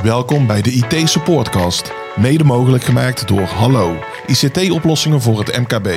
[0.00, 5.88] Welkom bij de IT Supportcast, mede mogelijk gemaakt door Hallo, ICT-oplossingen voor het MKB.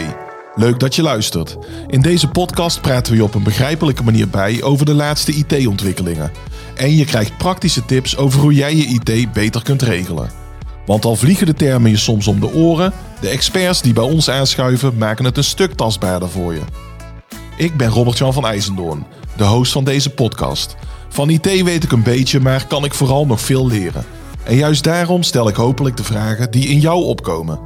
[0.55, 1.57] Leuk dat je luistert.
[1.87, 6.31] In deze podcast praten we je op een begrijpelijke manier bij over de laatste IT-ontwikkelingen.
[6.75, 10.29] En je krijgt praktische tips over hoe jij je IT beter kunt regelen.
[10.85, 14.29] Want al vliegen de termen je soms om de oren, de experts die bij ons
[14.29, 16.61] aanschuiven maken het een stuk tastbaarder voor je.
[17.57, 19.05] Ik ben Robert-Jan van IJzendoorn,
[19.37, 20.75] de host van deze podcast.
[21.15, 24.05] Van IT weet ik een beetje, maar kan ik vooral nog veel leren.
[24.43, 27.59] En juist daarom stel ik hopelijk de vragen die in jou opkomen.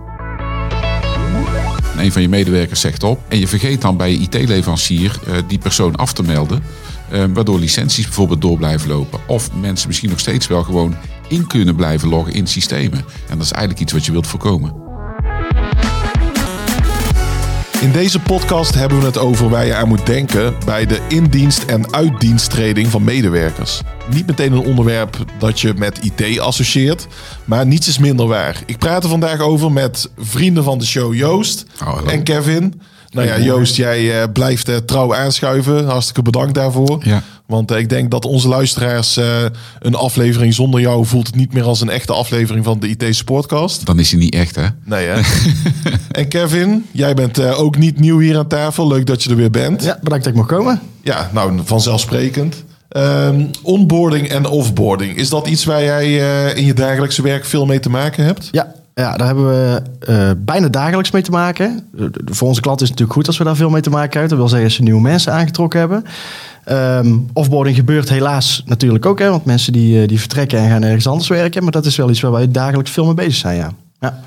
[1.98, 5.58] Een van je medewerkers zegt op en je vergeet dan bij je IT-leverancier uh, die
[5.58, 6.64] persoon af te melden.
[7.12, 9.20] Uh, waardoor licenties bijvoorbeeld door blijven lopen.
[9.28, 10.96] Of mensen misschien nog steeds wel gewoon
[11.28, 13.06] in kunnen blijven loggen in systemen.
[13.30, 14.89] En dat is eigenlijk iets wat je wilt voorkomen.
[17.82, 21.64] In deze podcast hebben we het over waar je aan moet denken bij de indienst-
[21.66, 23.82] en uitdiensttreding van medewerkers.
[24.14, 27.08] Niet meteen een onderwerp dat je met IT associeert,
[27.46, 28.62] maar niets is minder waar.
[28.66, 32.82] Ik praat er vandaag over met vrienden van de show Joost Oh, en Kevin.
[33.12, 35.86] Nou ja, Joost, jij uh, blijft uh, trouw aanschuiven.
[35.86, 37.00] Hartstikke bedankt daarvoor.
[37.04, 37.24] Ja.
[37.50, 39.20] Want uh, ik denk dat onze luisteraars
[39.80, 43.16] een aflevering zonder jou voelt het niet meer als een echte aflevering van de IT
[43.16, 43.86] Sportcast.
[43.86, 44.66] Dan is hij niet echt, hè?
[44.84, 45.22] Nee, hè?
[46.22, 48.88] en Kevin, jij bent ook niet nieuw hier aan tafel.
[48.88, 49.84] Leuk dat je er weer bent.
[49.84, 50.80] Ja, bedankt dat ik mag komen.
[51.02, 52.64] Ja, nou, vanzelfsprekend.
[52.98, 55.18] Um, onboarding en offboarding.
[55.18, 56.14] Is dat iets waar jij
[56.56, 58.50] in je dagelijkse werk veel mee te maken hebt?
[58.52, 61.90] Ja, ja, daar hebben we uh, bijna dagelijks mee te maken.
[62.26, 64.30] Voor onze klanten is het natuurlijk goed als we daar veel mee te maken hebben.
[64.30, 66.06] Dat wil zeggen als ze nieuwe mensen aangetrokken hebben.
[67.06, 69.20] Um, offboarding gebeurt helaas natuurlijk ook.
[69.20, 71.64] Hè, want mensen die, die vertrekken en gaan ergens anders werken.
[71.64, 73.58] Maar dat is wel iets waar wij dagelijks veel mee bezig zijn.
[73.58, 73.74] Ja.
[74.00, 74.20] ja.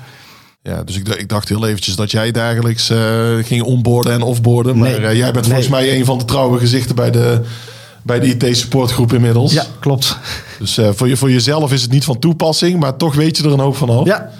[0.63, 2.97] Ja, dus ik, ik, dacht heel eventjes dat jij dagelijks uh,
[3.41, 4.77] ging onboarden en offboarden.
[4.77, 7.41] Maar nee, jij bent volgens mij een van de trouwe gezichten bij de,
[8.01, 9.53] bij de IT-supportgroep inmiddels.
[9.53, 10.17] Ja, klopt.
[10.59, 13.43] Dus uh, voor, je, voor jezelf is het niet van toepassing, maar toch weet je
[13.43, 14.05] er een hoop van af.
[14.05, 14.31] Ja,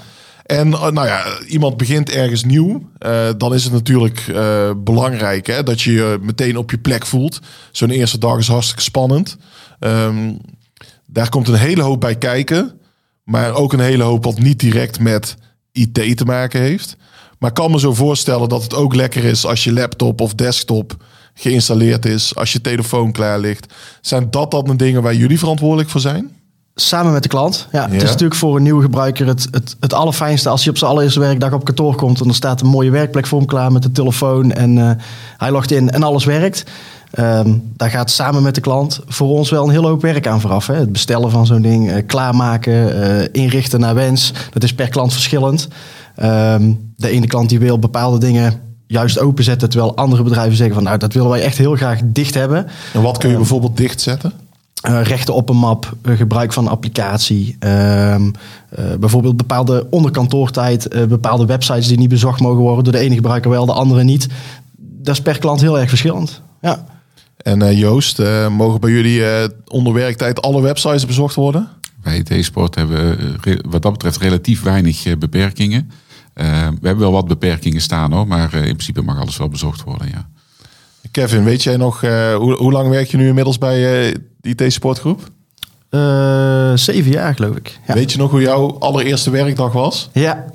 [0.44, 2.90] en nou ja, iemand begint ergens nieuw.
[3.06, 7.06] Uh, dan is het natuurlijk uh, belangrijk hè, dat je je meteen op je plek
[7.06, 7.40] voelt.
[7.72, 9.38] Zo'n eerste dag is hartstikke spannend.
[9.80, 10.40] Um,
[11.06, 12.82] daar komt een hele hoop bij kijken.
[13.24, 15.36] Maar ook een hele hoop wat niet direct met
[15.72, 16.98] IT te maken heeft.
[17.40, 20.34] Maar ik kan me zo voorstellen dat het ook lekker is als je laptop of
[20.34, 21.04] desktop
[21.34, 22.36] geïnstalleerd is.
[22.36, 23.74] Als je telefoon klaar ligt.
[24.02, 26.32] Zijn dat dan de dingen waar jullie verantwoordelijk voor zijn?
[26.76, 27.68] Samen met de klant.
[27.72, 27.90] Ja, Ja.
[27.90, 30.92] Het is natuurlijk voor een nieuwe gebruiker het, het, het allerfijnste als hij op zijn
[30.92, 32.22] allereerste werkdag op kantoor komt.
[32.22, 34.52] En er staat een mooie werkplek voor hem klaar met de telefoon.
[34.52, 34.92] En uh,
[35.38, 36.64] hij logt in en alles werkt.
[37.20, 40.42] Um, daar gaat samen met de klant voor ons wel een hele hoop werk aan
[40.42, 40.68] vooraf.
[40.68, 40.76] Hè?
[40.76, 44.34] Het bestellen van zo'n ding, uh, klaarmaken, uh, inrichten naar wens.
[44.52, 45.68] Dat is per klant verschillend.
[46.24, 50.84] Um, de ene klant die wil bepaalde dingen juist openzetten, terwijl andere bedrijven zeggen van
[50.84, 52.68] nou dat willen wij echt heel graag dicht hebben.
[52.94, 54.34] En wat kun je bijvoorbeeld dichtzetten?
[54.90, 57.58] Uh, rechten op een map, uh, gebruik van een applicatie.
[58.80, 63.16] Uh, bijvoorbeeld bepaalde onderkantoortijd, eh, bepaalde websites die niet bezocht mogen worden door de ene
[63.16, 64.28] gebruiker wel, de andere niet.
[64.78, 66.42] Dat is per klant heel erg verschillend.
[66.62, 66.86] Ja.
[67.38, 71.68] En uh, Joost, uh, mogen bij jullie uh, onder werktijd alle websites bezocht worden?
[72.04, 75.92] Bij IT-sport hebben we wat dat betreft relatief weinig beperkingen.
[76.34, 76.44] we
[76.82, 80.28] hebben wel wat beperkingen staan hoor, maar in principe mag alles wel bezocht worden, ja.
[81.12, 85.22] Kevin, weet jij nog, hoe, hoe lang werk je nu inmiddels bij de IT-sportgroep?
[85.90, 87.80] Uh, zeven jaar, geloof ik.
[87.88, 87.94] Ja.
[87.94, 90.10] Weet je nog hoe jouw allereerste werkdag was?
[90.14, 90.46] Ja.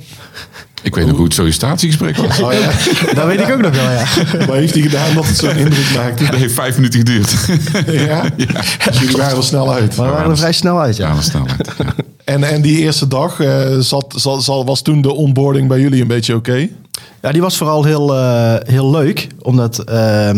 [0.83, 2.41] Ik weet nog hoe het sollicitatiegesprek was.
[2.41, 2.71] Oh, ja.
[3.15, 4.05] dat weet ik ook nog wel, ja.
[4.47, 6.25] Wat heeft hij gedaan dat het zo'n indruk maakte?
[6.31, 7.37] Dat heeft vijf minuten geduurd.
[7.87, 8.25] ja?
[8.37, 8.63] ja.
[8.85, 9.97] Dus jullie waren er snel uit.
[9.97, 11.09] Maar we waren er vrij snel uit, ja.
[11.09, 11.71] Ja, snel uit.
[11.79, 11.95] Ja.
[12.25, 16.01] En, en die eerste dag, uh, zat, zat, zat, was toen de onboarding bij jullie
[16.01, 16.51] een beetje oké?
[16.51, 16.73] Okay?
[17.23, 19.27] Ja, die was vooral heel, uh, heel leuk.
[19.43, 19.85] Omdat...
[19.91, 20.31] Uh,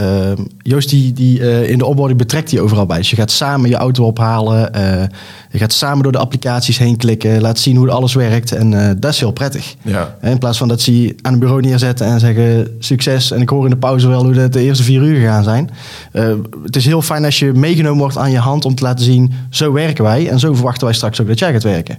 [0.00, 0.32] Uh,
[0.62, 2.96] Joost, die, die uh, in de onboarding betrekt die overal bij.
[2.96, 4.76] Dus je gaat samen je auto ophalen.
[4.76, 5.02] Uh,
[5.50, 7.40] je gaat samen door de applicaties heen klikken.
[7.40, 8.52] Laat zien hoe alles werkt.
[8.52, 9.74] En dat is heel prettig.
[9.82, 10.16] Ja.
[10.22, 13.30] In plaats van dat ze je aan een bureau neerzetten en zeggen succes.
[13.30, 15.70] En ik hoor in de pauze wel hoe het de eerste vier uur gegaan zijn.
[16.62, 19.32] het is heel fijn als je meegenomen wordt aan je hand om te laten zien.
[19.50, 20.28] Zo werken wij.
[20.28, 21.98] En zo verwachten wij straks ook dat jij gaat werken.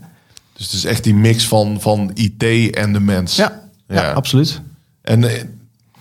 [0.54, 3.36] Dus het is echt die mix van, van IT en de mens.
[3.36, 4.02] Ja, ja.
[4.02, 4.62] ja absoluut.
[5.02, 5.24] En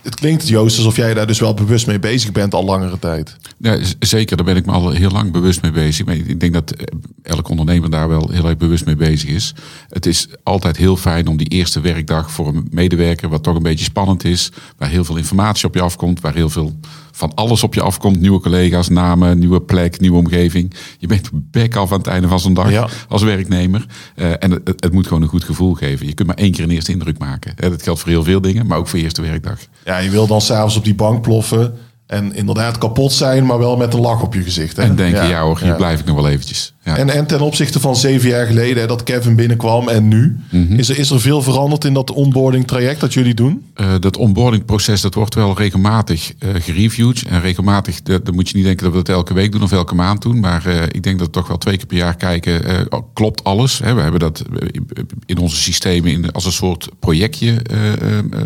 [0.03, 3.37] het klinkt, Joost, alsof jij daar dus wel bewust mee bezig bent al langere tijd.
[3.59, 6.07] Ja, zeker, daar ben ik me al heel lang bewust mee bezig.
[6.07, 6.75] Maar ik denk dat
[7.23, 9.55] elk ondernemer daar wel heel erg bewust mee bezig is.
[9.89, 13.63] Het is altijd heel fijn om die eerste werkdag voor een medewerker, wat toch een
[13.63, 16.79] beetje spannend is, waar heel veel informatie op je afkomt, waar heel veel
[17.19, 18.21] van alles op je afkomt.
[18.21, 20.75] Nieuwe collega's, namen, nieuwe plek, nieuwe omgeving.
[20.99, 22.89] Je bent back af aan het einde van zo'n dag ja.
[23.09, 23.87] als werknemer.
[24.17, 26.07] Uh, en het, het, moet gewoon een goed gevoel geven.
[26.07, 27.55] Je kunt maar één keer een eerste indruk maken.
[27.61, 29.59] Uh, dat geldt voor heel veel dingen, maar ook voor je eerste werkdag.
[29.85, 31.75] Ja, je wil dan s'avonds op die bank ploffen
[32.07, 34.77] en inderdaad kapot zijn, maar wel met een lach op je gezicht.
[34.77, 34.83] Hè?
[34.83, 35.75] En denken, ja, ja hoor, hier ja.
[35.75, 36.75] blijf ik nog wel eventjes.
[36.89, 36.97] Ja.
[36.97, 40.75] En, en ten opzichte van zeven jaar geleden hè, dat Kevin binnenkwam en nu, Mhm.
[40.79, 43.65] is, er, is er veel veranderd in dat onboarding traject dat jullie doen?
[43.75, 47.23] Eh, dat onboardingproces dat wordt wel regelmatig eh, gereviewd.
[47.29, 49.73] En regelmatig, dat, dan moet je niet denken dat we dat elke week doen of
[49.73, 50.41] elke maand doen.
[50.41, 53.45] Maar eh, ik denk dat we toch wel twee keer per jaar kijken, eh, klopt
[53.45, 53.79] alles?
[53.79, 53.95] Hè?
[53.95, 54.43] We hebben dat
[55.27, 57.57] in onze systemen in, als een soort projectje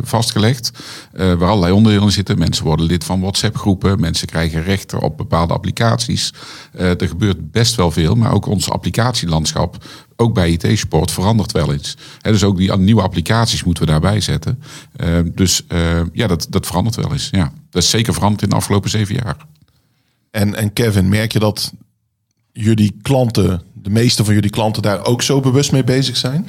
[0.02, 0.70] vastgelegd.
[1.12, 2.38] waar allerlei onderdelen in zitten.
[2.38, 4.00] Mensen worden lid van WhatsApp groepen.
[4.00, 6.32] Mensen krijgen rechten op bepaalde applicaties.
[6.76, 8.14] Er gebeurt best wel veel.
[8.14, 9.84] Maar ook ons applicatielandschap
[10.16, 11.96] ook bij IT-support verandert wel eens.
[12.20, 14.62] Hè, dus ook die nieuwe applicaties moeten we daarbij zetten.
[14.96, 17.28] Eh, dus eh, ja, dat, dat verandert wel eens.
[17.30, 17.52] Ja.
[17.70, 19.36] Dat is zeker veranderd in de afgelopen zeven jaar.
[20.30, 21.72] En, en Kevin, merk je dat
[22.52, 26.46] jullie klanten, de meeste van jullie klanten daar ook zo bewust mee bezig zijn?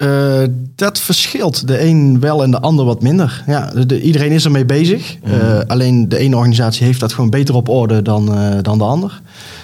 [0.00, 0.42] Eh,
[0.74, 1.66] dat verschilt.
[1.66, 3.44] De een wel en de ander wat minder.
[3.46, 5.16] Ja, de, iedereen is ermee bezig.
[5.22, 8.84] Eh, alleen de ene organisatie heeft dat gewoon beter op orde dan, eh, dan de
[8.84, 9.20] ander.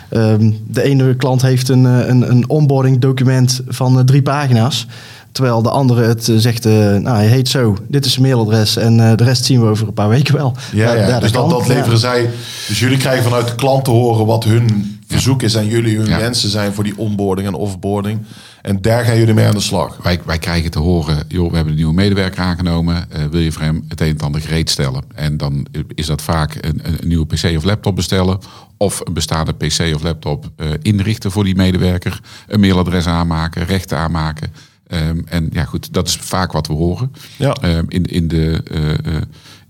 [0.09, 4.87] Ehm, de ene klant heeft een, eh, een, een onboarding document van eh, drie pagina's.
[5.33, 8.97] Terwijl de andere het eh, zegt, nou hij heet zo, dit is zijn mailadres en
[8.97, 10.55] de rest zien we over een paar weken wel.
[10.73, 11.21] Ja, ja.
[11.21, 11.97] dus dat, dat leveren Ja.
[11.99, 12.31] zij.
[12.69, 16.07] Dus jullie krijgen vanuit de klant te horen wat hun verzoek is en jullie hun
[16.07, 16.19] Ja.
[16.19, 18.21] wensen zijn voor die onboarding en offboarding.
[18.63, 19.97] En daar gaan jullie mee aan de slag.
[20.03, 23.11] Wij, wij krijgen te horen, joh, we hebben een nieuwe medewerker aangenomen.
[23.11, 25.03] eh, wil je voor hem het een en ander gereed stellen?
[25.15, 28.39] En dan is dat vaak een, een nieuwe PC of laptop bestellen.
[28.77, 32.21] Of een bestaande PC of laptop eh, inrichten voor die medewerker.
[32.49, 34.53] Een mailadres aanmaken, rechten aanmaken.
[34.87, 37.13] Ehm, en ja, goed, dat is vaak wat we horen.
[37.37, 37.53] Ja.
[37.53, 38.61] Ehm, in, in, de,
[39.05, 39.13] eh,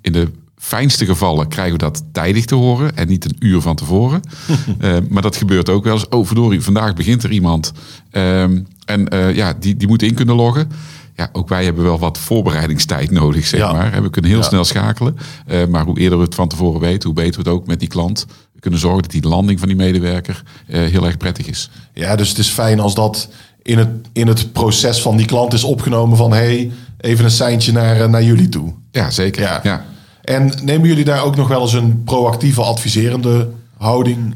[0.00, 0.31] in de
[0.66, 4.20] fijnste gevallen krijgen we dat tijdig te horen en niet een uur van tevoren.
[4.80, 6.08] Ehm, maar dat gebeurt ook wel eens.
[6.08, 7.72] Oh, verdorie, vandaag begint er iemand.
[8.10, 10.70] Ehm, en eh, ja, die, die moet in kunnen loggen.
[11.16, 13.72] Ja, ook wij hebben wel wat voorbereidingstijd nodig, zeg Ja.
[13.72, 14.02] maar.
[14.02, 14.46] We kunnen heel Ja.
[14.46, 15.16] snel schakelen.
[15.46, 17.80] Eh, maar hoe eerder we het van tevoren weten, hoe beter we het ook met
[17.80, 18.26] die klant
[18.60, 21.70] kunnen zorgen dat die landing van die medewerker eh, heel erg prettig is.
[21.94, 23.28] Ja, dus het is fijn als dat
[23.62, 26.70] in het, in het proces van die klant is opgenomen van hey,
[27.00, 28.72] even een seintje naar, eh, naar jullie toe.
[28.90, 29.42] Ja, zeker.
[29.42, 29.60] Ja.
[29.62, 29.84] Ja.
[30.26, 34.34] En nemen jullie daar ook nog wel eens een proactieve, adviserende houding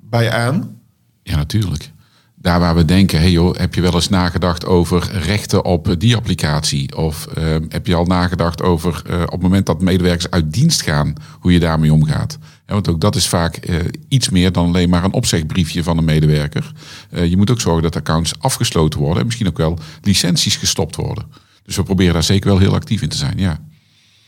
[0.00, 0.80] bij aan?
[1.22, 1.90] Ja, natuurlijk.
[2.34, 6.16] Daar waar we denken, hey joh, heb je wel eens nagedacht over rechten op die
[6.16, 6.96] applicatie?
[6.96, 10.82] Of ehm, heb je al nagedacht over eh, op het moment dat medewerkers uit dienst
[10.82, 12.38] gaan, hoe je daarmee omgaat?
[12.66, 13.76] Ja, want ook dat is vaak eh,
[14.08, 16.72] iets meer dan alleen maar een opzegbriefje van een medewerker.
[17.10, 20.96] Eh, je moet ook zorgen dat accounts afgesloten worden en misschien ook wel licenties gestopt
[20.96, 21.24] worden.
[21.62, 23.58] Dus we proberen daar zeker wel heel actief in te zijn, ja.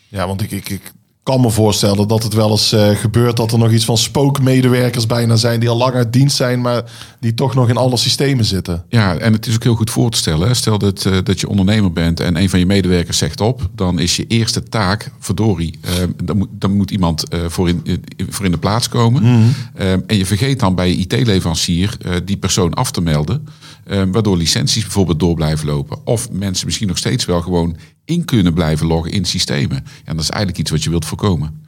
[0.08, 0.93] Ja, want ik, ik, ik
[1.26, 5.06] kan me voorstellen dat het wel eens eh, gebeurt dat er nog iets van spookmedewerkers
[5.06, 6.82] bijna zijn die al lang uit dienst zijn, maar
[7.20, 8.84] die toch nog in alle systemen zitten.
[8.88, 10.49] Ja, en het is ook heel goed voor te stellen.
[10.49, 10.55] hè.
[10.55, 13.99] Stel dat, eh, dat je ondernemer bent en een van je medewerkers zegt op, dan
[13.99, 15.93] is je eerste taak, verdorie, eh,
[16.25, 19.55] dan, moet, dan moet iemand eh, voor, in, voor in de plaats komen.
[19.75, 23.49] Eh, en je vergeet dan bij je IT-leverancier die persoon af te melden,
[23.87, 25.99] eh, waardoor licenties bijvoorbeeld door blijven lopen.
[26.05, 29.85] Of mensen misschien nog steeds wel gewoon in kunnen blijven loggen in systemen.
[30.05, 31.65] En dat is eigenlijk iets wat je wilt voorkomen.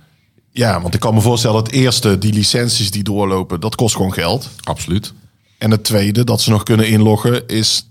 [0.50, 4.12] Ja, want ik kan me voorstellen, het eerste, die licenties die doorlopen, dat kost gewoon
[4.12, 4.50] geld.
[4.62, 5.12] Absoluut.
[5.59, 7.88] En het tweede, dat ze nog kunnen inloggen, is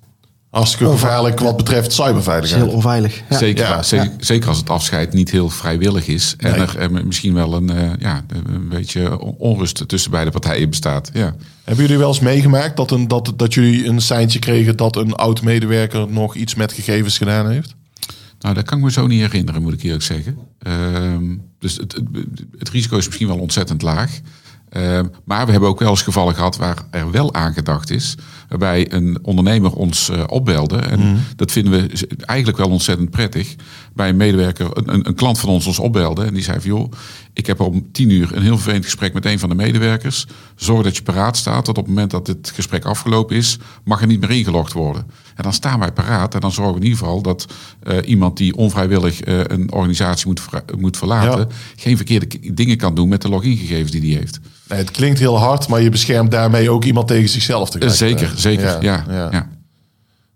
[0.58, 2.74] hartstikke gevaarlijk wat betreft is heel cyberveiligheid.
[2.74, 3.22] onveilig.
[3.30, 3.38] Ja.
[3.38, 3.84] Zeker, Ja.
[3.84, 6.34] zeker, zeker als het afscheid niet heel vrijwillig is.
[6.38, 6.68] En Nee.
[6.78, 11.10] er misschien wel een, eh, ja, een beetje onrust tussen beide partijen bestaat.
[11.14, 11.36] Ja.
[11.64, 15.14] Hebben jullie wel eens meegemaakt dat, een, dat, dat jullie een seintje kregen dat een
[15.14, 17.76] oud medewerker nog iets met gegevens gedaan heeft?
[18.40, 20.38] Nou, dat kan ik me zo niet herinneren, moet ik eerlijk zeggen.
[20.60, 22.06] Ehm, dus het, het,
[22.58, 24.20] het risico is misschien wel ontzettend laag.
[24.70, 28.16] Ehm, maar we hebben ook wel eens gevallen gehad waar er wel aan gedacht is.
[28.50, 30.78] Waarbij een ondernemer ons eh, opbelde.
[30.78, 33.56] En dat vinden we eigenlijk wel ontzettend prettig.
[33.94, 36.26] Bij een medewerker, een, een, klant van ons ons opbelde.
[36.26, 36.92] En die zei van joh,
[37.34, 40.28] ik heb om tien uur een heel vervelend gesprek met een van de medewerkers.
[40.56, 41.66] Zorg dat je paraat staat.
[41.66, 45.06] Dat op het moment dat het gesprek afgelopen is, mag er niet meer ingelogd worden.
[45.38, 46.34] En dan staan wij paraat.
[46.34, 47.46] En dan zorgen we in ieder geval dat
[47.84, 50.42] eh, iemand die onvrijwillig eh, een organisatie moet,
[50.78, 51.40] moet verlaten.
[51.40, 51.48] Ja.
[51.76, 54.40] geen verkeerde dingen kan doen met de logingegevens die hij heeft.
[54.70, 57.76] Nee, het klinkt heel hard, maar je beschermt daarmee ook iemand tegen zichzelf.
[57.76, 58.40] Eh, tegelijkertijd.
[58.40, 58.84] zeker, zeker.
[58.84, 59.28] Ja, ja.
[59.32, 59.50] ja.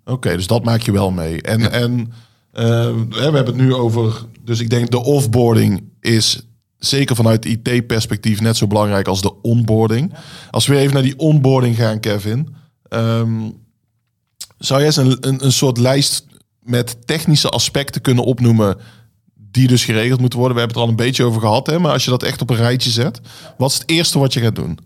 [0.05, 1.41] Oké, dus dat maak je wel mee.
[1.41, 2.13] En, en
[2.51, 6.45] we hebben het nu over, dus ik denk de offboarding is
[6.77, 10.13] zeker vanuit IT-perspectief net zo belangrijk als de onboarding.
[10.51, 12.55] Als we even naar die onboarding gaan, Kevin.
[12.89, 13.29] ehm,
[14.61, 16.25] zou jij eens een, een, soort lijst
[16.59, 18.77] met technische aspecten kunnen opnoemen
[19.35, 20.57] die dus geregeld moeten worden?
[20.57, 21.79] We hebben het er al een beetje over gehad, hè?
[21.79, 23.21] maar als je dat echt op een rijtje zet,
[23.57, 24.79] wat is het eerste wat je gaat doen?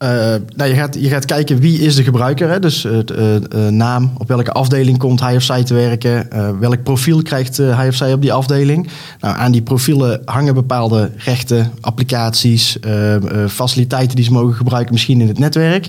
[0.00, 0.08] Eh,
[0.56, 2.50] nou, je, gaat, je gaat kijken wie is de gebruiker.
[2.50, 2.58] Hè?
[2.58, 6.28] Dus uh, naam, op welke afdeling komt hij of zij te werken.
[6.60, 8.88] welk profiel krijgt hij of zij op die afdeling.
[9.20, 12.76] Nou, aan die profielen hangen bepaalde rechten, applicaties,
[13.48, 15.88] faciliteiten die ze mogen gebruiken, misschien in het netwerk.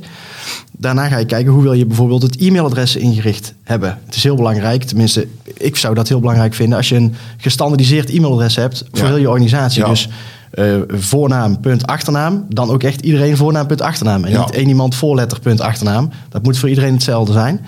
[0.71, 3.99] Daarna ga je kijken hoe wil je bijvoorbeeld het e-mailadres ingericht hebben.
[4.05, 5.27] Het is heel belangrijk, tenminste,
[5.57, 9.29] ik zou dat heel belangrijk vinden als je een gestandardiseerd e-mailadres hebt voor heel je
[9.29, 9.85] organisatie.
[9.85, 10.09] Dus
[10.53, 12.45] uh, voornaam, punt, achternaam.
[12.49, 14.23] Dan ook echt iedereen voornaam, punt, achternaam.
[14.23, 16.09] En niet één iemand voorletter, punt, achternaam.
[16.29, 17.65] Dat moet voor iedereen hetzelfde zijn.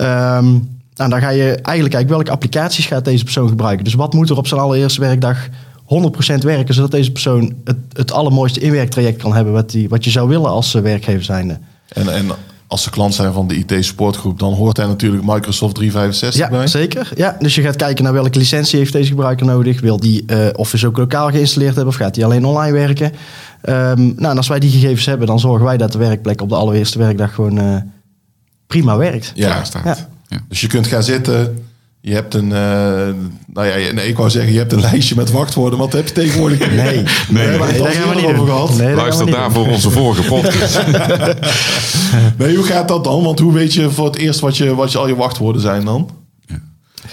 [0.00, 3.84] Um, nou, dan ga je eigenlijk kijken welke applicaties gaat deze persoon gebruiken.
[3.84, 5.48] Dus wat moet er op zijn allereerste werkdag
[5.82, 5.86] 100%
[6.38, 10.28] werken, zodat deze persoon het, het allermooiste inwerktraject kan hebben wat, die, wat je zou
[10.28, 11.58] willen als eh, werkgever zijnde.
[11.88, 12.26] En, en
[12.72, 16.66] als ze klant zijn van de IT-supportgroep, dan hoort hij natuurlijk Microsoft 365 ja, bij.
[16.66, 17.10] Zeker.
[17.14, 19.80] Ja, dus je gaat kijken naar welke licentie heeft deze gebruiker nodig.
[19.80, 23.12] Wil die uh, Office ook lokaal geïnstalleerd hebben of gaat die alleen online werken?
[23.68, 26.48] Um, nou, en als wij die gegevens hebben, dan zorgen wij dat de werkplek op
[26.48, 27.76] de allereerste werkdag gewoon uh,
[28.66, 29.32] prima werkt.
[29.34, 29.84] Ja, staat.
[29.84, 29.96] Ja.
[30.28, 30.38] Ja.
[30.48, 31.64] Dus je kunt gaan zitten,
[32.04, 32.50] je hebt een, uh,
[33.46, 35.78] nou ja, nee, ik wou zeggen, je hebt een lijstje met wachtwoorden.
[35.78, 36.58] Wat heb je tegenwoordig?
[36.58, 36.84] Nee, nee,
[37.28, 38.76] nee, nee, nee daar gaan we niet over gehad.
[38.76, 40.80] Nee, Luister daarvoor onze vorige podcast.
[42.38, 43.22] nee, hoe gaat dat dan?
[43.22, 45.84] Want hoe weet je voor het eerst wat je, wat je al je wachtwoorden zijn
[45.84, 46.10] dan?
[46.46, 46.60] Ja.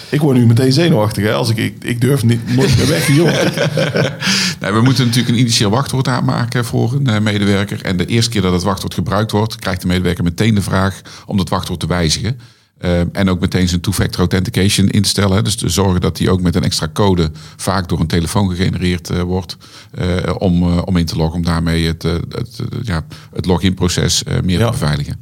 [0.10, 1.34] Ik word nu meteen zenuwachtig, hè?
[1.34, 3.24] Als ik, ik, ik durf niet nooit meer weg hier.
[4.62, 7.81] nee, we moeten natuurlijk een initieel wachtwoord aanmaken voor een uh, medewerker.
[7.81, 11.01] En de eerste keer dat het wachtwoord gebruikt wordt, krijgt de medewerker meteen de vraag
[11.25, 12.39] om dat wachtwoord te wijzigen.
[12.81, 15.43] Uh, en ook meteen zijn two-factor authentication instellen.
[15.43, 19.12] Dus te zorgen dat die ook met een extra code vaak door een telefoon gegenereerd
[19.12, 19.57] uh, wordt.
[20.00, 24.59] Uh, om, om in te loggen, om daarmee het, het, het, ja, het login-proces meer
[24.59, 24.65] ja.
[24.65, 25.21] te beveiligen.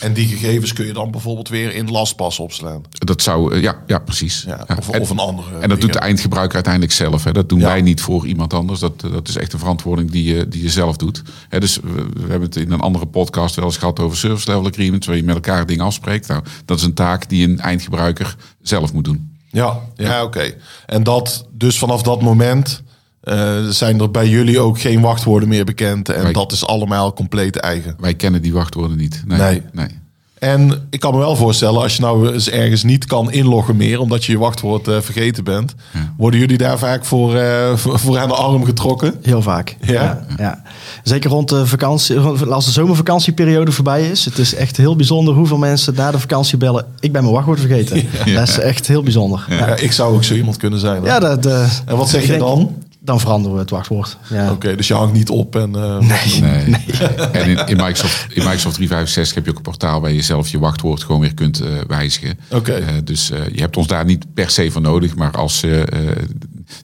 [0.00, 2.82] En die gegevens kun je dan bijvoorbeeld weer in lastpas opslaan.
[2.90, 4.44] Dat zou, ja, ja precies.
[4.46, 5.58] Ja, of, en, of, een andere.
[5.58, 7.24] En dat doet de eindgebruiker uiteindelijk zelf.
[7.24, 7.32] Hè.
[7.32, 8.80] Dat doen wij niet voor iemand anders.
[8.80, 11.22] Dat, dat is echt een verantwoording die je, die je zelf doet.
[11.48, 14.50] Hè, dus we, we, hebben het in een andere podcast wel eens gehad over service
[14.50, 16.28] level agreements, waar je met elkaar dingen afspreekt.
[16.28, 19.32] Nou, dat is een taak die een eindgebruiker zelf moet doen.
[19.50, 20.54] Ja, ja, oké.
[20.86, 22.82] En dat dus vanaf dat moment.
[23.24, 27.12] Uh, zijn er bij jullie ook geen wachtwoorden meer bekend en wij, dat is allemaal
[27.12, 27.96] compleet eigen.
[27.98, 29.22] Wij kennen die wachtwoorden niet.
[29.26, 29.62] Nee, nee.
[29.72, 30.02] nee.
[30.44, 34.00] En ik kan me wel voorstellen, als je nou eens ergens niet kan inloggen meer,
[34.00, 36.14] omdat je je wachtwoord uh, vergeten bent, ja.
[36.16, 39.14] worden jullie daar vaak voor, uh, voor aan de arm getrokken?
[39.22, 39.76] Heel vaak.
[39.80, 39.92] Ja?
[39.92, 40.26] ja?
[40.36, 40.62] Ja,
[41.02, 44.24] Zeker rond de vakantie, als de zomervakantieperiode voorbij is.
[44.24, 46.86] Het is echt heel bijzonder hoeveel mensen na de vakantie bellen.
[47.00, 48.06] Ik ben mijn wachtwoord vergeten.
[48.34, 49.46] Dat is echt heel bijzonder.
[49.48, 49.76] Ja.
[49.76, 51.04] ik zou ook zo iemand kunnen zijn.
[51.04, 52.83] Ja, dat, uh, en wat zeg je dan?
[53.04, 54.18] Dan veranderen we het wachtwoord.
[54.30, 54.50] Ja.
[54.50, 55.76] Oké, dus je hangt niet op en...
[55.76, 56.66] Uh, nee, nee.
[56.76, 56.84] nee.
[57.32, 60.48] en in, in, Microsoft, in Microsoft 365 heb je ook een portaal waar je zelf
[60.48, 62.38] je wachtwoord gewoon weer kunt uh, wijzigen.
[62.50, 62.80] Oké.
[62.80, 65.14] Uh, dus je hebt ons daar niet per se voor nodig.
[65.14, 65.86] Maar als je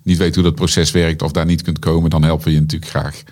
[0.02, 2.60] niet weet hoe dat proces werkt of daar niet kunt komen, dan helpen we je
[2.60, 3.22] natuurlijk graag.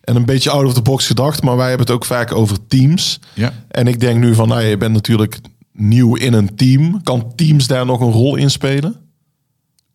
[0.00, 2.66] En een beetje out of the box gedacht, maar wij hebben het ook vaak over
[2.66, 3.20] teams.
[3.34, 3.52] Ja.
[3.68, 5.40] En ik denk nu van, nou, je bent natuurlijk
[5.72, 7.02] nieuw in een team.
[7.02, 8.96] Kan teams daar nog een rol in spelen?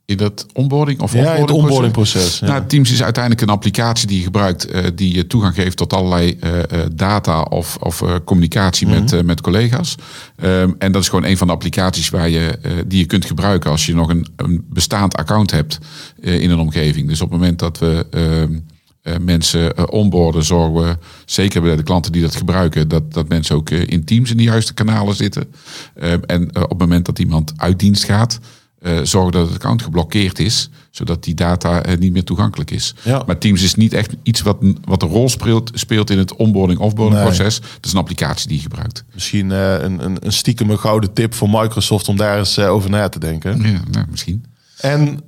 [0.05, 2.39] In dat onboarding of ja, het onboardingproces.
[2.39, 2.47] Ja.
[2.47, 5.93] Nou, Teams is uiteindelijk een applicatie die je gebruikt, uh, die je toegang geeft tot
[5.93, 6.59] allerlei uh,
[6.93, 9.03] data of, of uh, communicatie mm -hmm.
[9.03, 9.95] met, met collega's.
[10.43, 13.71] Um, en dat is gewoon een van de applicaties waar je, die je kunt gebruiken
[13.71, 15.77] als je nog een, een bestaand account hebt
[16.21, 17.07] in een omgeving.
[17.07, 22.11] Dus op het moment dat we ehm, mensen onboarden, zorgen we, zeker bij de klanten
[22.11, 25.47] die dat gebruiken, dat, dat mensen ook in Teams in de juiste kanalen zitten.
[25.95, 28.39] Ehm, en op het moment dat iemand uit dienst gaat,
[28.81, 32.95] uh, zorgen dat het account geblokkeerd is, zodat die data uh, niet meer toegankelijk is.
[33.01, 33.23] Ja.
[33.25, 37.21] Maar Teams is niet echt iets wat, wat een rol speelt, speelt in het onboarding-offboarding
[37.21, 37.33] nee.
[37.33, 37.55] proces.
[37.55, 39.03] Het is een applicatie die je gebruikt.
[39.13, 43.09] Misschien uh, een, een, een stiekem gouden tip voor Microsoft om daar eens over na
[43.09, 43.61] te denken.
[43.61, 44.45] Ja, nou, misschien.
[44.77, 45.21] En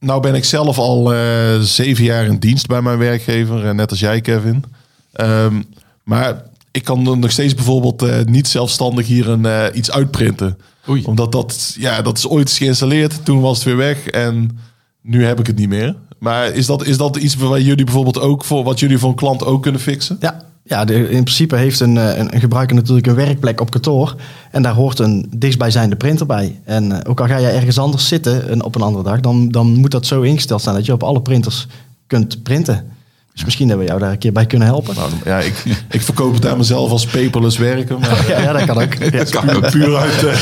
[0.00, 1.12] nou ben ik zelf al
[1.60, 4.64] zeven jaar in dienst bij mijn werkgever, net als jij Kevin.
[5.20, 5.64] Um,
[6.04, 10.58] maar ik kan nog steeds bijvoorbeeld niet zelfstandig hier een, iets uitprinten.
[10.88, 11.02] Oei.
[11.04, 13.24] Omdat dat, ja, dat is ooit geïnstalleerd.
[13.24, 14.06] Toen was het weer weg.
[14.06, 14.58] En
[15.00, 15.96] nu heb ik het niet meer.
[16.18, 19.14] Maar is dat, is dat iets waar jullie bijvoorbeeld ook voor, wat jullie voor een
[19.14, 20.16] klant ook kunnen fixen?
[20.20, 24.16] Ja, ja de, in principe heeft een, een, een, gebruiker natuurlijk een werkplek op kantoor.
[24.50, 26.60] En daar hoort een dichtstbijzijnde printer bij.
[26.64, 29.48] En uh, ook al ga je ergens anders zitten een, op een andere dag, dan,
[29.48, 31.66] dan moet dat zo ingesteld zijn dat je op alle printers
[32.06, 32.95] kunt printen.
[33.36, 34.94] Dus misschien dat we jou daar een keer bij kunnen helpen.
[34.94, 38.00] Nou, ja, ik, ik verkoop het aan mezelf als paperless werken.
[38.00, 38.94] Maar, ja, ja, dat kan ook.
[38.94, 39.10] Ja.
[39.24, 40.22] dat kan ook puur uit.
[40.22, 40.36] Uh...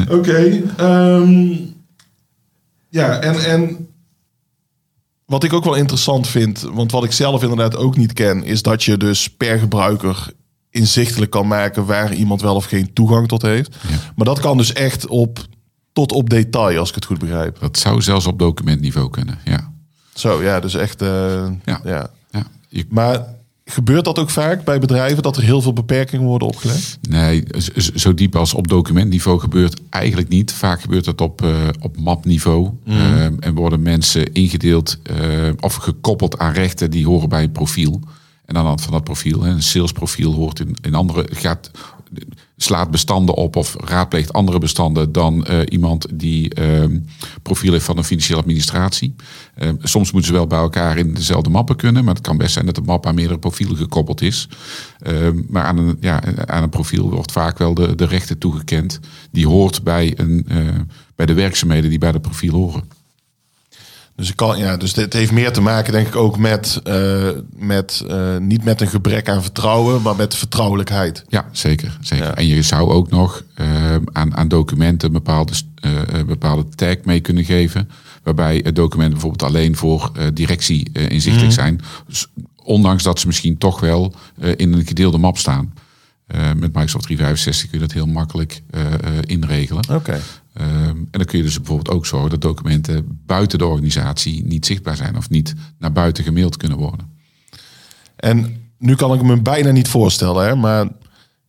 [0.02, 0.14] Oké.
[0.14, 1.74] Okay, um,
[2.88, 3.88] ja, en, en
[5.24, 8.62] wat ik ook wel interessant vind, want wat ik zelf inderdaad ook niet ken, is
[8.62, 10.30] dat je dus per gebruiker
[10.70, 13.76] inzichtelijk kan maken waar iemand wel of geen toegang tot heeft.
[13.88, 13.96] Ja.
[14.16, 15.38] Maar dat kan dus echt op
[15.92, 17.58] tot op detail, als ik het goed begrijp.
[17.60, 19.65] Dat zou zelfs op documentniveau kunnen, ja.
[20.16, 21.02] Zo, ja, dus echt.
[21.02, 21.08] Uh,
[21.64, 21.80] ja.
[21.84, 22.10] ja.
[22.30, 22.46] ja.
[22.68, 22.86] Je...
[22.88, 23.24] Maar
[23.64, 26.98] gebeurt dat ook vaak bij bedrijven dat er heel veel beperkingen worden opgelegd?
[27.08, 27.44] Nee,
[27.94, 30.52] zo diep als op documentniveau gebeurt eigenlijk niet.
[30.52, 32.70] Vaak gebeurt dat op, eh, op mapniveau.
[32.84, 35.18] Eh, en worden mensen ingedeeld eh,
[35.60, 38.00] of gekoppeld aan rechten die horen bij een profiel.
[38.44, 41.70] En aan de hand van dat profiel, hè, een salesprofiel hoort in, in andere, gaat,
[42.56, 46.98] slaat bestanden op of raadpleegt andere bestanden dan eh, iemand die ehm,
[47.42, 49.14] profiel heeft van een financiële administratie.
[49.54, 52.52] Eh, soms moeten ze wel bij elkaar in dezelfde mappen kunnen, maar het kan best
[52.52, 54.48] zijn dat de map aan meerdere profielen gekoppeld is.
[54.98, 59.00] Ehm, maar aan een, ja, aan een profiel wordt vaak wel de, de rechten toegekend
[59.30, 60.58] die hoort bij, een, eh,
[61.14, 62.95] bij de werkzaamheden die bij dat profiel horen.
[64.16, 67.28] Dus, ik kan, ja, dus dit heeft meer te maken, denk ik, ook met, eh,
[67.56, 71.24] met eh, niet met een gebrek aan vertrouwen, maar met vertrouwelijkheid.
[71.28, 71.98] Ja, zeker.
[72.00, 72.24] zeker.
[72.24, 72.34] Ja.
[72.34, 75.52] En je zou ook nog eh, aan, aan documenten een bepaalde,
[76.26, 77.90] bepaalde tag mee kunnen geven.
[78.22, 81.80] Waarbij documenten bijvoorbeeld alleen voor directie inzichtelijk zijn.
[82.06, 82.26] Dus
[82.62, 84.14] ondanks dat ze misschien toch wel
[84.56, 85.74] in een gedeelde map staan.
[86.56, 88.62] Met Microsoft 365 kun je dat heel makkelijk
[89.26, 89.84] inregelen.
[89.90, 90.20] Oké.
[90.56, 94.96] En dan kun je dus bijvoorbeeld ook zorgen dat documenten buiten de organisatie niet zichtbaar
[94.96, 97.10] zijn of niet naar buiten gemaild kunnen worden.
[98.16, 100.88] En nu kan ik me bijna niet voorstellen, hè, maar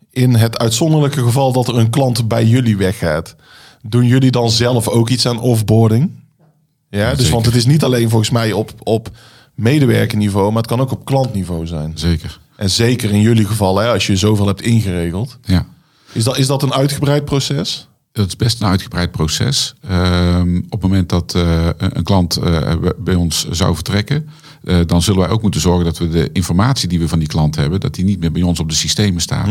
[0.09, 3.35] in het uitzonderlijke geval dat er een klant bij jullie weggaat,
[3.81, 6.11] doen jullie dan zelf ook iets aan offboarding?
[6.89, 7.33] Ja, dus zeker.
[7.33, 9.09] want het is niet alleen volgens mij op, op
[9.55, 11.91] medewerkerniveau, maar het kan ook op klantniveau zijn.
[11.95, 12.39] Zeker.
[12.55, 15.37] En zeker in jullie geval, hè, als je zoveel hebt ingeregeld.
[15.41, 15.65] Ja.
[16.11, 17.87] Is dat, is dat een uitgebreid proces?
[18.17, 19.75] Dat is best een uitgebreid proces.
[19.87, 24.29] Ehm, op het moment dat eh, een klant eh, bij ons zou vertrekken,
[24.67, 27.27] eh, dan zullen wij ook moeten zorgen dat we de informatie die we van die
[27.27, 29.47] klant hebben, dat die niet meer bij ons op de systemen staat.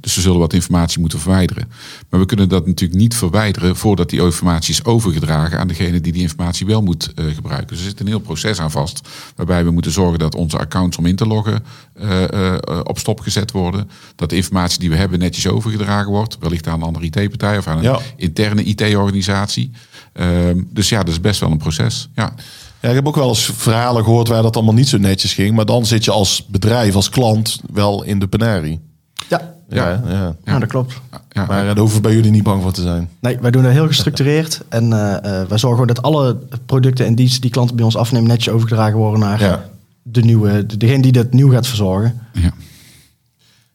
[0.00, 1.68] Dus we zullen wat informatie moeten verwijderen.
[2.08, 6.12] Maar we kunnen dat natuurlijk niet verwijderen voordat die informatie is overgedragen aan degene die
[6.12, 7.66] die informatie wel moet eh, gebruiken.
[7.68, 10.96] Dus er zit een heel proces aan vast, waarbij we moeten zorgen dat onze accounts
[10.96, 13.90] om in te loggen eh, op stop gezet worden.
[14.16, 17.66] Dat de informatie die we hebben netjes overgedragen wordt, wellicht aan een andere IT-partij of
[17.66, 17.98] aan een Ja.
[18.16, 19.70] interne IT-organisatie.
[20.12, 22.08] Ehm, dus ja, dat is best wel een proces.
[22.14, 22.34] Ja,
[22.80, 25.54] Ja, ik heb ook wel eens verhalen gehoord waar dat allemaal niet zo netjes ging.
[25.56, 28.80] Maar dan zit je als bedrijf, als klant, wel in de penarie.
[29.28, 30.34] Ja, Ja, ja.
[30.44, 30.58] ja.
[30.58, 30.94] dat klopt.
[31.30, 33.08] ja, Maar daar hoeven we bij jullie niet bang voor te zijn.
[33.20, 34.60] Nee, wij doen dat heel gestructureerd.
[34.68, 38.28] En eh, eh, wij zorgen dat alle producten en diensten die klanten bij ons afnemen...
[38.28, 39.68] netjes overgedragen worden naar Ja.
[40.02, 42.20] de nieuwe, de- degene die dat nieuw gaat verzorgen.
[42.32, 42.50] ja.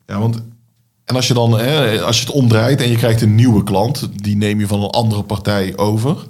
[0.08, 0.42] Ja, want
[1.06, 4.10] en als je dan, hè, als je het omdraait en je krijgt een nieuwe klant,
[4.16, 6.28] die neem je van een andere partij over.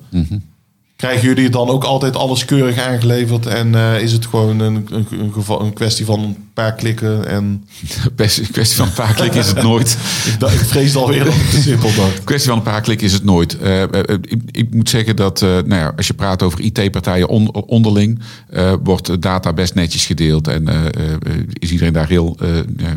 [0.95, 5.07] Krijgen jullie dan ook altijd alles keurig aangeleverd en eh, is het gewoon een, een,
[5.11, 7.27] een, geval, een kwestie van paar klikken?
[7.27, 7.65] En
[8.15, 9.97] Best een kwestie van een paar klikken is het nooit.
[10.33, 12.23] ik, dacht- ik vreesde alweer dat ik te simpel dacht.
[12.23, 13.57] Kwestie van een paar klikken is het nooit.
[13.59, 17.27] Eh, eh, eh, ik, ik moet zeggen dat nou ja, als je praat over IT-partijen
[17.29, 18.19] on- onderling,
[18.83, 20.47] wordt data best netjes gedeeld.
[20.47, 20.67] En
[21.53, 22.37] is iedereen daar heel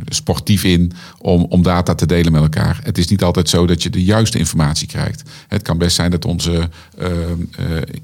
[0.08, 2.80] sportief in om, om data te delen met elkaar.
[2.82, 5.22] Het is niet altijd zo dat je de juiste informatie krijgt.
[5.48, 6.68] Het kan best zijn dat onze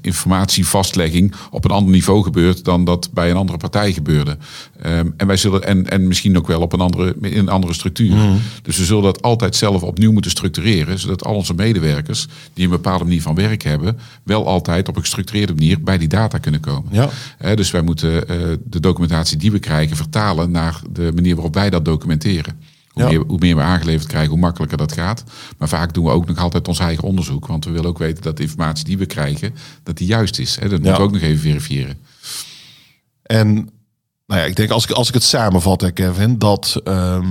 [0.01, 4.37] informatievastlegging op een ander niveau gebeurt dan dat bij een andere partij gebeurde.
[4.81, 7.73] Ehm, en wij zullen en, en misschien ook wel op een andere, in een andere
[7.73, 8.15] structuur.
[8.61, 12.69] Dus we zullen dat altijd zelf opnieuw moeten structureren, zodat al onze medewerkers die een
[12.69, 16.59] bepaalde manier van werk hebben, wel altijd op een gestructureerde manier bij die data kunnen
[16.61, 16.91] komen.
[16.91, 17.55] Ja.
[17.55, 21.69] Dus wij moeten eh, de documentatie die we krijgen vertalen naar de manier waarop wij
[21.69, 22.59] dat documenteren.
[22.89, 23.09] Hoe, Ja.
[23.09, 25.23] meer, hoe meer we aangeleverd krijgen, hoe makkelijker dat gaat.
[25.57, 27.47] Maar vaak doen we ook nog altijd ons eigen onderzoek.
[27.47, 29.53] Want we willen ook weten dat de informatie die we krijgen,
[29.83, 30.55] dat die juist is.
[30.55, 30.69] Hè.
[30.69, 31.97] Dat moeten we ook nog even verifiëren.
[33.23, 33.69] En
[34.27, 37.25] nou ja, ik denk als ik, als ik het samenvat, hè, Kevin, dat ehm,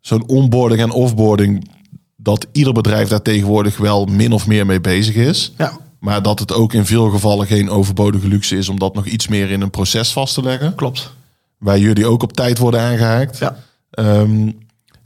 [0.00, 1.68] zo'n onboarding en offboarding,
[2.16, 5.52] dat ieder bedrijf daar tegenwoordig wel min of meer mee bezig is.
[5.58, 9.06] Ja, Maar dat het ook in veel gevallen geen overbodige luxe is om dat nog
[9.06, 10.74] iets meer in een proces vast te leggen.
[10.74, 11.12] klopt.
[11.58, 13.38] Waar jullie ook op tijd worden aangehaakt.
[13.38, 13.56] Ja,
[13.90, 14.50] Ehm,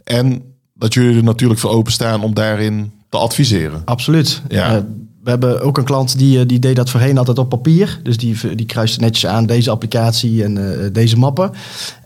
[0.04, 0.42] en
[0.74, 3.82] dat jullie er natuurlijk voor openstaan om daarin te adviseren.
[3.84, 4.42] absoluut.
[4.48, 4.74] Ja.
[4.76, 4.82] Eh,
[5.26, 8.00] we hebben ook een klant die, eh, die deed dat voorheen altijd op papier.
[8.02, 11.50] Dus die, die kruiste netjes aan deze applicatie en eh, deze mappen.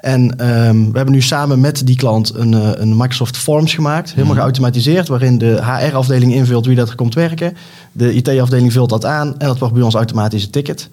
[0.01, 4.15] En ehm, we hebben nu samen met die klant een, eh, een Microsoft Forms gemaakt.
[4.15, 5.09] Helemaal geautomatiseerd.
[5.09, 7.57] Waarin de HR-afdeling invult wie dat er komt werken.
[7.93, 9.39] De IT-afdeling vult dat aan.
[9.39, 10.89] En dat wordt bij ons automatisch een ticket.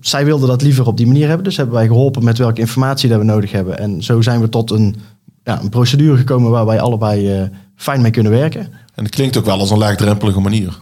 [0.00, 1.44] Zij wilden dat liever op die manier hebben.
[1.44, 3.78] Dus hebben wij geholpen met welke informatie dat we nodig hebben.
[3.78, 4.96] En zo zijn we tot een,
[5.44, 8.60] ja, een procedure gekomen waar wij allebei fijn mee kunnen werken.
[8.94, 10.80] En het klinkt ook wel als een laagdrempelige manier.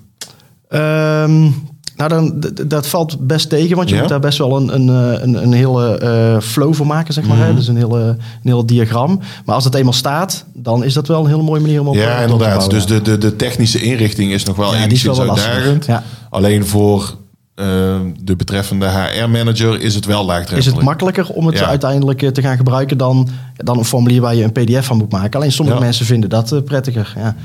[0.71, 1.41] Ehm,
[1.97, 4.01] nou, dan, dat valt best tegen, want je Ja?
[4.01, 7.27] moet daar best wel een, een, eh, een, een hele eh, flow voor maken, zeg
[7.27, 7.39] maar.
[7.47, 7.55] Hè.
[7.55, 9.21] Dus een hele, een hele diagram.
[9.45, 11.95] Maar als het eenmaal staat, dan is dat wel een hele mooie manier om op
[11.95, 12.49] eh, ja, te inderdaad.
[12.49, 12.69] bouwen.
[12.69, 15.53] Dus de, de, de technische inrichting is nog wel Ja, die is wel enigszins wel
[15.53, 15.53] lastig.
[15.73, 15.87] uitdagend.
[15.87, 16.03] Ja.
[16.31, 17.15] Alleen voor
[17.55, 17.67] eh,
[18.23, 20.67] de betreffende HR-manager is het wel laagdrempelig.
[20.67, 21.67] Is het makkelijker om het Ja.
[21.67, 25.13] uiteindelijk eh, te gaan gebruiken dan, dan een formulier waar je een pdf van moet
[25.13, 25.39] maken?
[25.41, 27.13] Alleen sommige mensen vinden dat eh, prettiger.
[27.17, 27.37] Ja.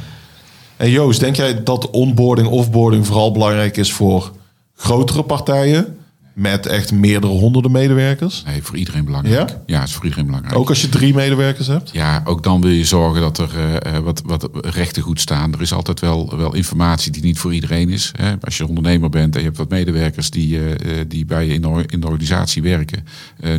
[0.77, 4.31] En Joost, denk jij dat onboarding, offboarding vooral belangrijk is voor
[4.75, 5.99] grotere partijen
[6.35, 8.43] met echt meerdere honderden medewerkers?
[8.45, 9.49] Nee, voor iedereen belangrijk.
[9.49, 9.61] Ja?
[9.65, 10.55] Ja, het is voor iedereen belangrijk.
[10.55, 11.89] Ook als je drie medewerkers hebt?
[11.93, 15.53] Ja, ook dan wil je zorgen dat er eh, eh, wat, wat rechten goed staan.
[15.53, 18.11] Er is altijd wel, wel informatie die niet voor iedereen is.
[18.15, 18.33] Hè.
[18.41, 21.61] Als je ondernemer bent en je hebt wat medewerkers die, eh, die bij je in
[21.61, 23.05] de, in de organisatie werken.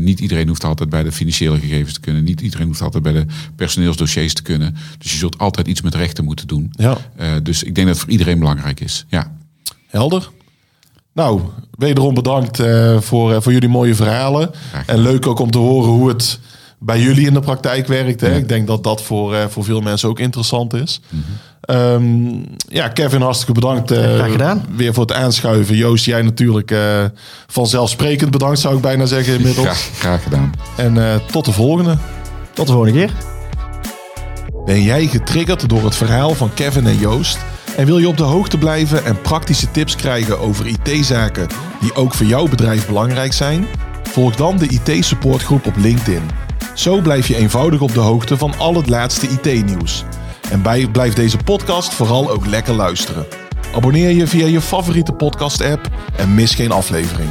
[0.01, 2.25] niet iedereen hoeft altijd bij de financiële gegevens te kunnen.
[2.25, 4.77] Niet iedereen hoeft altijd bij de personeelsdossiers te kunnen.
[4.99, 6.73] Dus je zult altijd iets met rechten moeten doen.
[6.73, 6.99] Ja.
[7.43, 9.05] Dus ik denk dat het voor iedereen belangrijk is.
[9.09, 9.33] Ja.
[9.87, 10.31] Helder.
[11.17, 11.41] Nou,
[11.79, 14.51] wederom bedankt eh, voor, eh, voor jullie mooie verhalen.
[14.87, 16.39] En leuk ook om te horen hoe het
[16.79, 18.21] bij jullie in de praktijk werkt.
[18.21, 18.37] Hè?
[18.37, 21.01] Ik denk dat dat voor, eh, voor veel mensen ook interessant is.
[21.61, 22.29] Ehm,
[22.69, 24.65] ja, Kevin, hartstikke bedankt eh, Graag gedaan.
[24.77, 25.77] weer voor het aanschuiven.
[25.77, 27.05] Joost, jij natuurlijk eh,
[27.47, 29.67] vanzelfsprekend bedankt, zou ik bijna zeggen inmiddels.
[29.67, 30.53] Graag, graag gedaan.
[30.77, 31.97] En eh, tot de volgende.
[32.53, 33.11] Tot de volgende keer.
[34.65, 37.39] Ben jij getriggerd door het verhaal van Kevin en Joost?
[37.77, 41.47] En wil je op de hoogte blijven en praktische tips krijgen over IT-zaken
[41.81, 43.67] die ook voor jouw bedrijf belangrijk zijn?
[44.03, 46.23] Volg dan de IT-supportgroep op LinkedIn.
[46.75, 50.05] Zo blijf je eenvoudig op de hoogte van al het laatste IT-nieuws.
[50.51, 53.27] En bij, blijf deze podcast vooral ook lekker luisteren.
[53.75, 57.29] Abonneer je via je favoriete podcast-app en mis geen aflevering.